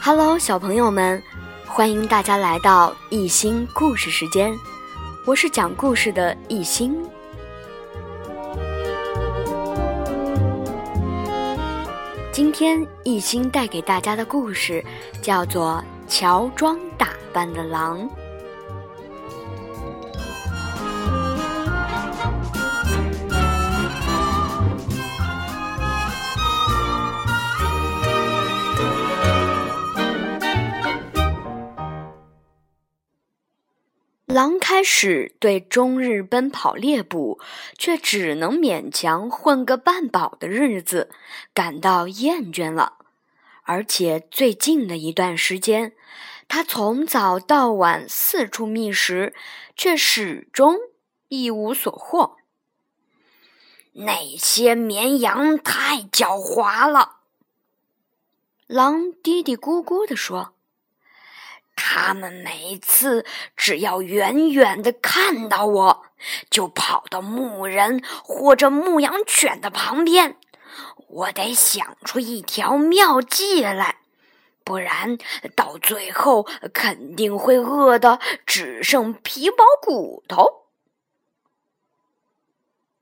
[0.00, 1.22] Hello，小朋友们，
[1.66, 4.56] 欢迎大家来到一心故事时间，
[5.26, 6.96] 我是讲故事的一心。
[12.36, 14.84] 今天一心带给大家的故事
[15.22, 15.82] 叫做
[16.12, 17.98] 《乔装打扮的狼》。
[34.36, 37.40] 狼开始对终日奔跑猎捕，
[37.78, 41.08] 却只能勉强混个半饱的日子
[41.54, 42.98] 感到厌倦了。
[43.62, 45.94] 而且最近的一段时间，
[46.48, 49.34] 他从早到晚四处觅食，
[49.74, 50.76] 却始终
[51.28, 52.36] 一无所获。
[53.94, 57.20] 那些绵羊太狡猾了，
[58.66, 60.55] 狼嘀嘀咕咕地说。
[61.98, 63.24] 他们每次
[63.56, 66.04] 只要远远的看到我，
[66.50, 70.36] 就跑到牧人或者牧羊犬的旁边。
[71.08, 74.00] 我得想出一条妙计来，
[74.62, 75.16] 不然
[75.54, 80.66] 到最后肯定会饿得只剩皮包骨头。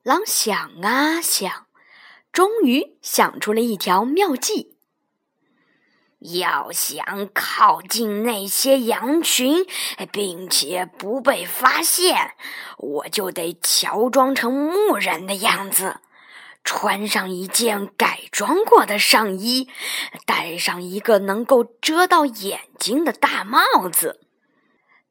[0.05, 1.67] 狼想啊想，
[2.33, 4.74] 终于想出了一条妙计。
[6.33, 9.67] 要想靠近那些羊群，
[10.11, 12.33] 并且不被发现，
[12.79, 16.01] 我就得乔装成牧人的样子，
[16.65, 19.69] 穿上一件改装过的上衣，
[20.25, 23.61] 戴上一个能够遮到眼睛的大帽
[23.93, 24.21] 子，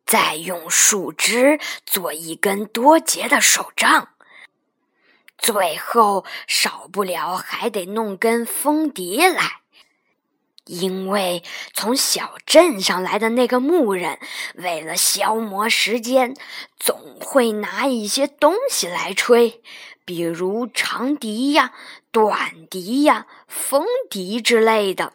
[0.03, 4.09] 再用树枝做一根多节的手杖，
[5.38, 9.62] 最后少不了还得弄根风笛来。
[10.66, 11.44] 因为
[11.74, 14.19] 从小镇上来的那个牧人，
[14.56, 16.34] 为了消磨时间，
[16.79, 19.62] 总会拿一些东西来吹，
[20.06, 21.74] 比如长笛呀、
[22.12, 25.13] 短笛呀、风笛之类的。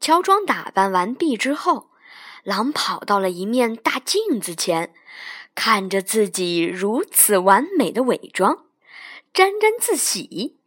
[0.00, 1.90] 乔装打扮完毕之后，
[2.44, 4.94] 狼跑到了一面大镜子前，
[5.54, 8.66] 看着自己如此完美的伪装，
[9.32, 10.58] 沾沾自喜。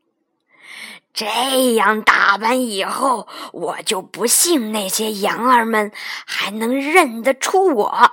[1.18, 5.92] 这样打扮以后，我就不信那些羊儿们
[6.28, 8.12] 还能认得出我。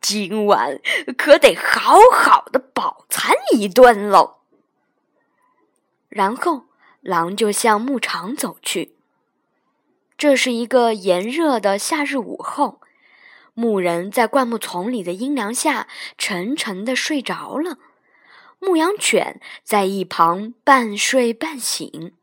[0.00, 0.80] 今晚
[1.18, 4.38] 可得好好的饱餐一顿喽。
[6.08, 6.64] 然后，
[7.02, 8.96] 狼就向牧场走去。
[10.16, 12.80] 这是一个炎热的夏日午后，
[13.52, 15.86] 牧人在灌木丛里的阴凉下
[16.16, 17.76] 沉沉的睡着了，
[18.58, 22.14] 牧羊犬在一旁半睡半醒。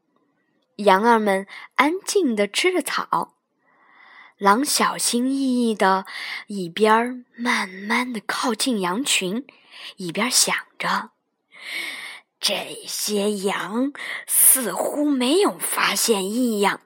[0.78, 3.34] 羊儿们安静地吃着草，
[4.38, 6.06] 狼小心翼翼地
[6.46, 9.48] 一边慢慢地靠近羊群，
[9.96, 11.10] 一边想着：
[12.40, 13.92] 这些羊
[14.28, 16.82] 似乎没有发现异样，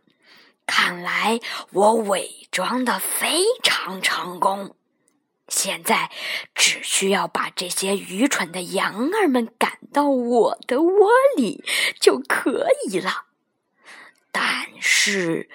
[0.66, 1.42] 看来
[1.74, 4.78] 我伪装的非常成功。
[5.50, 6.10] 现在
[6.56, 11.62] 只需要把这些愚蠢的羊儿们赶到我的窝里
[12.00, 13.26] 就可以了。
[14.32, 15.50] 但是，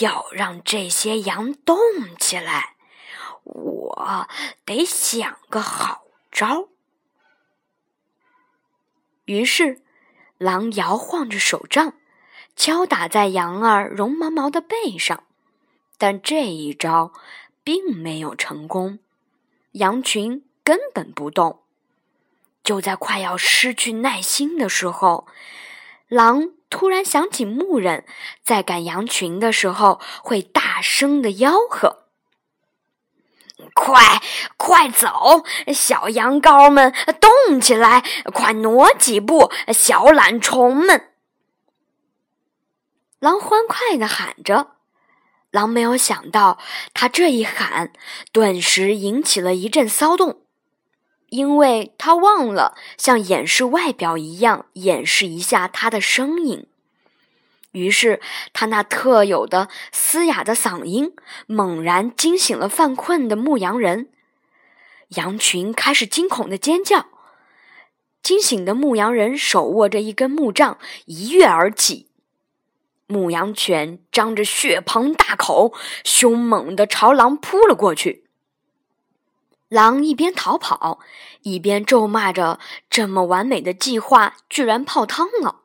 [0.00, 1.78] 要让这些羊动
[2.18, 2.76] 起来，
[3.44, 4.28] 我
[4.64, 6.68] 得想个好招。
[9.24, 9.82] 于是，
[10.38, 11.94] 狼摇晃着手杖，
[12.54, 15.24] 敲打在羊儿绒毛毛的背上，
[15.96, 17.12] 但这一招
[17.64, 18.98] 并没有成功，
[19.72, 21.62] 羊群根本不动。
[22.62, 25.26] 就在快要失去耐心的时候，
[26.06, 26.50] 狼。
[26.70, 28.04] 突然想起，牧人
[28.42, 32.04] 在赶羊群的时候会大声的吆喝
[33.74, 34.22] ：“快
[34.56, 35.44] 快走，
[35.74, 38.02] 小羊羔们，动起来！
[38.32, 41.08] 快挪几步，小懒虫们！”
[43.18, 44.76] 狼欢快的喊着。
[45.50, 46.58] 狼没有想到，
[46.94, 47.92] 他这一喊，
[48.32, 50.42] 顿时引起了一阵骚动。
[51.28, 56.66] 因为他忘了像掩饰外表一样掩饰一下他的声音，
[57.72, 58.20] 于是
[58.52, 61.14] 他那特有的嘶哑的嗓音
[61.46, 64.10] 猛然惊醒了犯困的牧羊人，
[65.10, 67.06] 羊群开始惊恐的尖叫。
[68.22, 72.08] 惊醒的牧羊人手握着一根木杖，一跃而起。
[73.06, 75.72] 牧羊犬张着血盆大口，
[76.04, 78.24] 凶猛地朝狼扑了过去。
[79.68, 80.98] 狼一边逃跑，
[81.42, 82.58] 一边咒骂着
[82.90, 85.59] ：“这么完美的计划居然泡汤了！”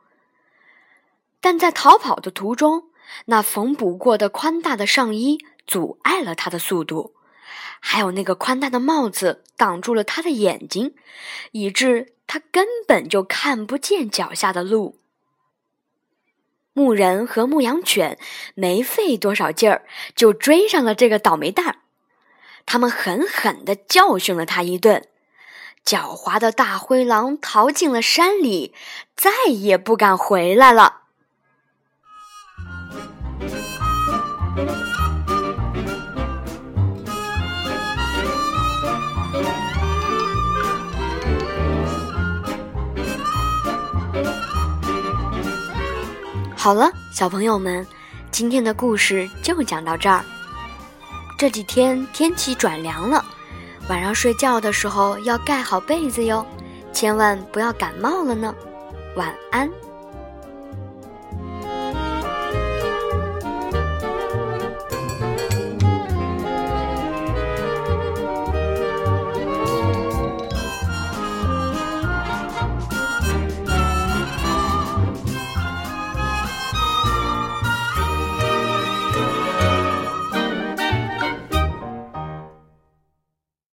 [1.45, 2.85] 但在逃跑的途中，
[3.25, 7.13] 那缝补过的宽大的上衣阻碍了他的速度，
[7.79, 10.95] 还有那个宽大的帽子挡住了他的眼睛，
[11.51, 14.97] 以致他根本就看不见脚下的路。
[16.73, 18.17] 牧人和牧羊犬
[18.55, 21.75] 没费多少劲儿，就追上了这个倒霉蛋儿。
[22.65, 25.07] 他们狠狠地教训了他一顿。
[25.85, 28.73] 狡猾的大灰狼逃进了山里，
[29.15, 31.03] 再也不敢回来了。
[46.65, 47.85] 好了，小朋友们，
[48.31, 50.25] 今天的故事就讲到这儿。
[51.37, 53.23] 这几天天气转凉了，
[53.87, 56.43] 晚上睡觉的时候要盖好被子哟，
[56.91, 58.51] 千万不要感冒了呢。
[59.15, 59.69] 晚安。